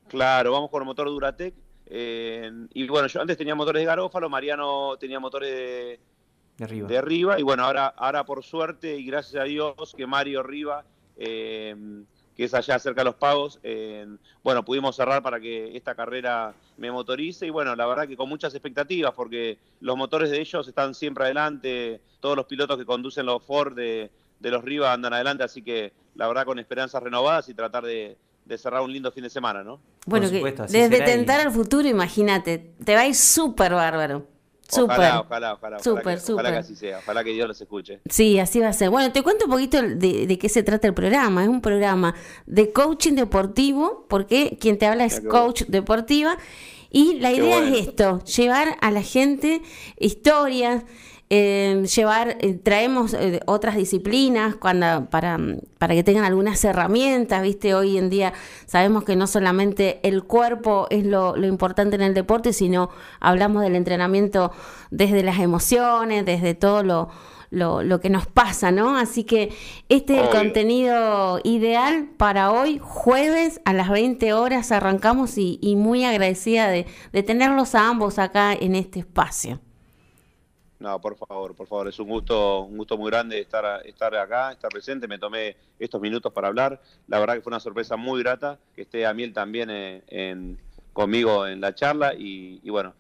Claro, 0.09 0.51
vamos 0.51 0.71
con 0.71 0.83
el 0.83 0.87
motor 0.87 1.07
Duratec. 1.07 1.55
Eh, 1.87 2.51
y 2.75 2.89
bueno, 2.89 3.07
yo 3.07 3.21
antes 3.21 3.37
tenía 3.37 3.55
motores 3.55 3.83
de 3.83 3.87
Garófalo, 3.87 4.29
Mariano 4.29 4.97
tenía 4.99 5.21
motores 5.21 5.51
de, 6.59 6.65
arriba. 6.65 6.89
de 6.89 6.99
arriba. 6.99 7.39
Y 7.39 7.45
bueno, 7.45 7.63
ahora, 7.63 7.87
ahora 7.87 8.25
por 8.25 8.43
suerte 8.43 8.99
y 8.99 9.05
gracias 9.05 9.41
a 9.41 9.45
Dios 9.45 9.95
que 9.97 10.05
Mario 10.05 10.43
Riva 10.43 10.85
eh, 11.17 11.77
que 12.37 12.45
es 12.45 12.55
allá 12.55 12.79
cerca 12.79 13.03
de 13.03 13.07
los 13.07 13.15
pagos. 13.15 13.59
bueno, 14.43 14.65
pudimos 14.65 14.97
cerrar 14.97 15.23
para 15.23 15.41
que 15.41 15.77
esta 15.77 15.95
carrera 15.95 16.55
me 16.77 16.91
motorice 16.91 17.47
y 17.47 17.51
bueno, 17.51 17.77
la 17.77 17.87
verdad 17.87 18.09
que 18.09 18.17
con 18.17 18.29
muchas 18.29 18.55
expectativas 18.55 19.13
porque 19.15 19.59
los 19.81 19.97
motores 19.97 20.31
de 20.31 20.41
ellos 20.41 20.67
están 20.67 20.95
siempre 20.95 21.25
adelante, 21.25 22.01
todos 22.21 22.37
los 22.37 22.47
pilotos 22.47 22.79
que 22.79 22.87
conducen 22.87 23.27
los 23.27 23.43
Ford 23.43 23.75
de, 23.75 24.11
los 24.41 24.65
Riva 24.65 24.93
andan 24.93 25.13
adelante, 25.13 25.45
así 25.45 25.63
que 25.63 25.93
la 26.15 26.27
verdad 26.27 26.45
con 26.45 26.59
esperanzas 26.59 27.03
renovadas 27.03 27.49
y 27.49 27.55
tratar 27.55 27.85
de, 27.85 28.17
cerrar 28.57 28.83
un 28.83 28.93
lindo 28.93 29.13
fin 29.13 29.23
de 29.23 29.31
semana, 29.31 29.63
¿no? 29.63 29.81
Bueno, 30.05 30.29
desde 30.29 31.01
tentar 31.03 31.41
al 31.41 31.53
futuro, 31.53 31.87
imagínate, 31.87 32.73
te 32.85 32.95
va 32.95 33.03
a 33.03 33.07
ir 33.07 33.15
súper 33.15 33.73
bárbaro. 33.73 34.27
Ojalá, 34.81 35.21
ojalá, 35.21 35.55
ojalá, 35.55 35.77
ojalá, 35.77 36.51
que, 36.51 36.57
así 36.57 36.75
sea, 36.77 36.99
ojalá 36.99 37.23
que 37.23 37.31
Dios 37.31 37.47
los 37.47 37.61
escuche. 37.61 38.01
Sí, 38.09 38.39
así 38.39 38.61
va 38.61 38.69
a 38.69 38.73
ser. 38.73 38.91
Bueno, 38.91 39.13
te 39.13 39.23
cuento 39.23 39.45
un 39.45 39.51
poquito 39.51 39.83
de, 39.83 40.39
qué 40.41 40.49
se 40.49 40.63
trata 40.63 40.87
el 40.87 40.95
programa. 40.95 41.43
Es 41.43 41.49
un 41.49 41.61
programa 41.61 42.15
de 42.47 42.73
coaching 42.73 43.15
deportivo, 43.15 44.07
porque 44.09 44.57
quien 44.61 44.79
te 44.79 44.87
habla 44.87 45.05
es 45.05 45.21
coach 45.21 45.65
deportiva. 45.69 46.39
Y 46.91 47.19
la 47.21 47.33
idea 47.33 47.59
es 47.59 47.89
esto, 47.89 48.23
llevar 48.25 48.77
a 48.81 48.91
la 48.91 49.03
gente 49.03 49.63
historias, 49.99 50.85
eh, 51.35 51.87
llevar, 51.87 52.37
eh, 52.43 52.53
traemos 52.63 53.15
eh, 53.15 53.41
otras 53.47 53.75
disciplinas 53.75 54.55
cuando, 54.55 55.09
para, 55.09 55.39
para 55.79 55.95
que 55.95 56.05
tengan 56.05 56.25
algunas 56.25 56.63
herramientas, 56.63 57.41
¿viste? 57.41 57.75
Hoy 57.75 57.97
en 57.97 58.11
día 58.11 58.35
sabemos 58.67 59.05
que 59.05 59.17
no 59.17 59.27
solamente 59.27 59.99
el 60.07 60.25
cuerpo 60.25 60.89
es 60.91 61.07
lo, 61.07 61.35
importante 61.39 61.97
en 61.97 62.03
el 62.03 62.13
deporte, 62.13 62.53
sino 62.53 62.91
hablamos 63.19 63.63
del 63.63 63.77
entrenamiento 63.77 64.53
desde 64.91 65.23
las 65.23 65.39
emociones, 65.39 66.27
desde 66.27 66.53
todo 66.53 66.83
lo, 66.83 67.09
lo, 67.51 67.99
que 67.99 68.11
nos 68.11 68.27
pasa, 68.27 68.71
¿no? 68.71 68.99
Así 68.99 69.25
que 69.25 69.55
este 69.89 70.17
es 70.17 70.25
el 70.25 70.29
contenido 70.29 71.41
ideal 71.45 72.11
para 72.19 72.53
hoy, 72.53 72.79
jueves 72.79 73.63
a 73.65 73.73
las 73.73 73.89
20 73.89 74.35
horas 74.35 74.71
arrancamos 74.71 75.39
y, 75.39 75.59
y 75.63 75.77
muy 75.77 76.05
agradecida 76.05 76.69
de, 76.69 76.85
de 77.11 77.23
tenerlos 77.23 77.75
a 77.75 77.89
ambos 77.89 78.19
acá 78.19 78.53
en 78.53 78.75
este 78.75 78.99
espacio. 78.99 79.61
No, 80.83 81.01
por 81.01 81.17
favor, 81.17 81.55
por 81.55 81.69
favor, 81.69 81.87
es 81.87 81.99
un 82.01 82.09
gusto, 82.09 82.63
un 82.63 82.77
gusto 82.77 82.99
muy 82.99 83.09
grande 83.09 83.39
estar, 83.39 83.87
estar 83.87 84.17
acá, 84.17 84.51
estar 84.51 84.69
presente. 84.69 85.07
Me 85.07 85.17
tomé 85.17 85.55
estos 85.79 86.01
minutos 86.01 86.33
para 86.33 86.49
hablar. 86.49 86.83
La 87.07 87.21
verdad 87.21 87.35
que 87.35 87.41
fue 87.41 87.53
una 87.53 87.61
sorpresa 87.61 87.97
muy 87.97 88.21
grata 88.21 88.59
que 88.75 88.83
esté 88.83 89.07
Amiel 89.07 89.33
también 89.33 89.71
en, 89.71 90.59
conmigo 90.93 91.47
en 91.47 91.61
la 91.61 91.73
charla 91.73 92.15
y, 92.15 92.69
bueno, 92.69 92.95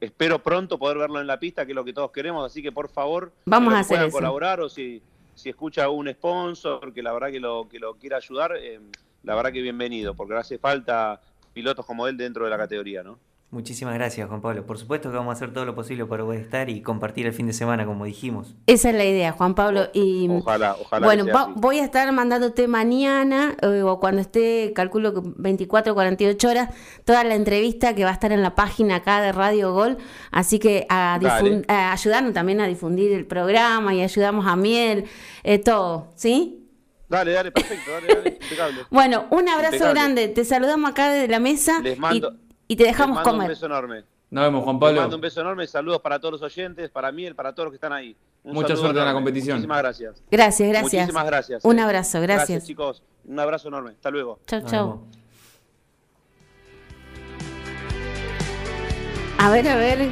espero 0.00 0.42
pronto 0.42 0.80
poder 0.80 0.98
verlo 0.98 1.20
en 1.20 1.28
la 1.28 1.38
pista, 1.38 1.64
que 1.64 1.70
es 1.70 1.76
lo 1.76 1.84
que 1.84 1.92
todos 1.92 2.10
queremos. 2.10 2.44
Así 2.44 2.60
que 2.60 2.72
por 2.72 2.88
favor, 2.88 3.30
vamos 3.44 3.72
a 3.72 3.78
hacer 3.78 4.10
colaborar 4.10 4.60
o 4.60 4.68
si, 4.68 5.00
si 5.36 5.48
escucha 5.48 5.88
un 5.90 6.10
sponsor 6.10 6.92
que 6.92 7.04
la 7.04 7.12
verdad 7.12 7.30
que 7.30 7.38
lo 7.38 7.68
que 7.68 7.78
lo 7.78 7.94
quiera 7.94 8.16
ayudar, 8.16 8.56
eh, 8.56 8.80
la 9.22 9.36
verdad 9.36 9.52
que 9.52 9.62
bienvenido, 9.62 10.12
porque 10.14 10.34
hace 10.34 10.58
falta 10.58 11.20
pilotos 11.52 11.86
como 11.86 12.08
él 12.08 12.16
dentro 12.16 12.44
de 12.44 12.50
la 12.50 12.58
categoría, 12.58 13.04
¿no? 13.04 13.20
Muchísimas 13.50 13.94
gracias, 13.94 14.28
Juan 14.28 14.42
Pablo. 14.42 14.66
Por 14.66 14.76
supuesto 14.76 15.10
que 15.10 15.16
vamos 15.16 15.30
a 15.30 15.32
hacer 15.32 15.54
todo 15.54 15.64
lo 15.64 15.74
posible 15.74 16.04
para 16.04 16.22
poder 16.22 16.42
estar 16.42 16.68
y 16.68 16.82
compartir 16.82 17.24
el 17.24 17.32
fin 17.32 17.46
de 17.46 17.54
semana, 17.54 17.86
como 17.86 18.04
dijimos. 18.04 18.54
Esa 18.66 18.90
es 18.90 18.94
la 18.94 19.06
idea, 19.06 19.32
Juan 19.32 19.54
Pablo. 19.54 19.88
Y 19.94 20.28
ojalá, 20.28 20.76
ojalá. 20.78 21.06
Bueno, 21.06 21.54
voy 21.56 21.78
a 21.78 21.84
estar 21.84 22.12
mandándote 22.12 22.68
mañana 22.68 23.56
eh, 23.62 23.80
o 23.80 23.98
cuando 24.00 24.20
esté, 24.20 24.74
calculo 24.74 25.14
que 25.14 25.20
24 25.24 25.92
o 25.92 25.94
48 25.94 26.46
horas, 26.46 26.74
toda 27.06 27.24
la 27.24 27.36
entrevista 27.36 27.94
que 27.94 28.04
va 28.04 28.10
a 28.10 28.12
estar 28.12 28.32
en 28.32 28.42
la 28.42 28.54
página 28.54 28.96
acá 28.96 29.22
de 29.22 29.32
Radio 29.32 29.72
Gol. 29.72 29.96
Así 30.30 30.58
que 30.58 30.84
a, 30.90 31.18
ayudarnos 31.92 32.34
también 32.34 32.60
a 32.60 32.66
difundir 32.66 33.12
el 33.12 33.24
programa 33.24 33.94
y 33.94 34.02
ayudamos 34.02 34.46
a 34.46 34.56
Miel, 34.56 35.06
eh, 35.42 35.58
todo, 35.58 36.12
¿sí? 36.16 36.66
Dale, 37.08 37.32
dale, 37.32 37.50
perfecto, 37.50 37.92
dale, 37.92 38.38
dale, 38.58 38.78
Bueno, 38.90 39.24
un 39.30 39.48
abrazo 39.48 39.88
grande. 39.88 40.28
Te 40.28 40.44
saludamos 40.44 40.90
acá 40.90 41.10
desde 41.10 41.28
la 41.28 41.40
mesa. 41.40 41.80
Les 41.80 41.98
mando 41.98 42.34
y 42.34 42.47
te 42.76 42.84
dejamos 42.84 43.16
Les 43.18 43.26
mando 43.26 43.42
Un 43.42 43.48
beso 43.48 43.66
enorme. 43.66 44.04
Nos 44.30 44.44
vemos, 44.44 44.64
Juan 44.64 44.78
Pablo. 44.78 44.92
Les 44.94 45.02
mando 45.02 45.16
un 45.16 45.22
beso 45.22 45.40
enorme. 45.40 45.66
Saludos 45.66 46.00
para 46.00 46.18
todos 46.18 46.32
los 46.32 46.42
oyentes, 46.42 46.90
para 46.90 47.10
mí, 47.10 47.32
para 47.32 47.54
todos 47.54 47.66
los 47.66 47.72
que 47.72 47.76
están 47.76 47.92
ahí. 47.92 48.16
Mucha 48.44 48.76
suerte 48.76 48.98
en 48.98 49.06
la 49.06 49.12
competición. 49.12 49.56
Muchísimas 49.56 49.78
gracias. 49.78 50.22
Gracias, 50.30 50.68
gracias. 50.68 50.92
Muchísimas 50.92 51.26
gracias. 51.26 51.64
Un 51.64 51.78
eh. 51.78 51.82
abrazo, 51.82 52.20
gracias. 52.20 52.48
Gracias, 52.48 52.66
chicos. 52.66 53.02
Un 53.24 53.40
abrazo 53.40 53.68
enorme. 53.68 53.90
Hasta 53.90 54.10
luego. 54.10 54.38
Chao, 54.46 54.60
chao. 54.66 55.02
A 59.38 59.50
ver, 59.50 59.68
a 59.68 59.76
ver. 59.76 60.08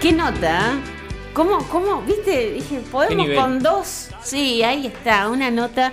¿Qué 0.00 0.12
nota? 0.12 0.78
¿Cómo, 1.32 1.58
cómo? 1.68 2.02
¿Viste? 2.02 2.52
Dije, 2.52 2.80
podemos 2.90 3.28
con 3.30 3.60
dos. 3.60 4.10
Sí, 4.22 4.62
ahí 4.62 4.86
está, 4.86 5.28
una 5.28 5.50
nota 5.50 5.92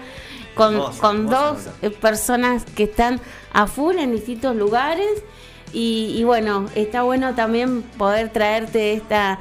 con, 0.55 0.91
con 0.97 1.27
dos 1.27 1.67
personas 2.01 2.65
que 2.65 2.83
están 2.83 3.21
a 3.53 3.67
full 3.67 3.97
en 3.97 4.11
distintos 4.11 4.55
lugares 4.55 5.23
y, 5.73 6.23
bueno, 6.23 6.67
está 6.75 7.03
bueno 7.03 7.35
también 7.35 7.81
poder 7.81 8.29
traerte 8.29 8.93
esta, 8.93 9.39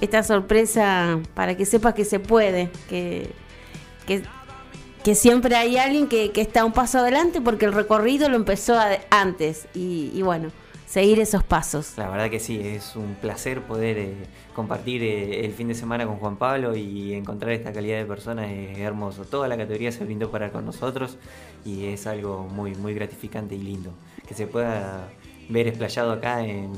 esta 0.00 0.22
sorpresa 0.22 1.20
para 1.34 1.56
que 1.56 1.66
sepas 1.66 1.94
que 1.94 2.04
se 2.04 2.20
puede, 2.20 2.70
que, 2.88 3.30
que, 4.06 5.14
siempre 5.14 5.56
hay 5.56 5.78
alguien 5.78 6.08
que, 6.08 6.30
está 6.36 6.64
un 6.64 6.72
paso 6.72 6.98
adelante 6.98 7.40
porque 7.40 7.64
el 7.64 7.72
recorrido 7.72 8.28
lo 8.28 8.36
empezó 8.36 8.78
antes 9.10 9.66
y, 9.74 10.22
bueno, 10.22 10.50
seguir 10.86 11.18
esos 11.18 11.42
pasos. 11.42 11.94
La 11.96 12.08
verdad 12.08 12.30
que 12.30 12.38
sí, 12.38 12.60
es 12.60 12.94
un 12.94 13.14
placer 13.14 13.62
poder 13.62 13.98
eh, 13.98 14.14
compartir 14.54 15.02
eh, 15.02 15.44
el 15.44 15.52
fin 15.52 15.68
de 15.68 15.74
semana 15.74 16.06
con 16.06 16.16
Juan 16.16 16.36
Pablo 16.36 16.76
y 16.76 17.14
encontrar 17.14 17.52
esta 17.52 17.72
calidad 17.72 17.96
de 17.98 18.04
personas 18.04 18.50
es 18.50 18.78
hermoso. 18.78 19.24
Toda 19.24 19.48
la 19.48 19.56
categoría 19.56 19.90
se 19.90 20.04
brindó 20.04 20.30
para 20.30 20.52
con 20.52 20.66
nosotros 20.66 21.16
y 21.64 21.86
es 21.86 22.06
algo 22.06 22.44
muy, 22.44 22.74
muy 22.74 22.94
gratificante 22.94 23.54
y 23.54 23.62
lindo. 23.62 23.90
Que 24.28 24.34
se 24.34 24.46
pueda 24.46 25.08
ver 25.48 25.68
explayado 25.68 26.12
acá 26.12 26.44
en, 26.44 26.72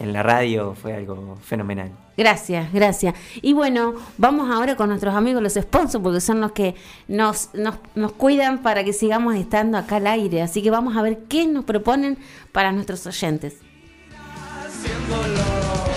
la 0.00 0.22
radio 0.22 0.74
fue 0.74 0.92
algo 0.94 1.36
fenomenal. 1.42 1.90
Gracias, 2.16 2.72
gracias. 2.72 3.14
Y 3.42 3.52
bueno, 3.52 3.94
vamos 4.18 4.50
ahora 4.50 4.76
con 4.76 4.88
nuestros 4.88 5.14
amigos 5.14 5.42
los 5.42 5.54
sponsors, 5.54 6.02
porque 6.02 6.20
son 6.20 6.40
los 6.40 6.52
que 6.52 6.74
nos, 7.08 7.50
nos, 7.54 7.76
nos, 7.94 8.12
cuidan 8.12 8.58
para 8.62 8.84
que 8.84 8.92
sigamos 8.92 9.36
estando 9.36 9.78
acá 9.78 9.96
al 9.96 10.06
aire. 10.08 10.42
Así 10.42 10.62
que 10.62 10.70
vamos 10.70 10.96
a 10.96 11.02
ver 11.02 11.24
qué 11.28 11.46
nos 11.46 11.64
proponen 11.64 12.18
para 12.52 12.72
nuestros 12.72 13.06
oyentes. 13.06 13.58
Haciéndolo. 14.66 15.93